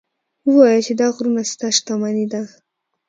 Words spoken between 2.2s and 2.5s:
ده.